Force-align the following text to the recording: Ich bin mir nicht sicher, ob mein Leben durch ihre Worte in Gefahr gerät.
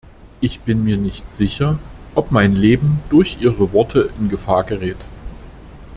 Ich 0.39 0.61
bin 0.61 0.83
mir 0.83 0.97
nicht 0.97 1.31
sicher, 1.31 1.77
ob 2.15 2.31
mein 2.31 2.55
Leben 2.55 2.99
durch 3.11 3.37
ihre 3.39 3.71
Worte 3.71 4.09
in 4.19 4.29
Gefahr 4.29 4.63
gerät. 4.63 4.97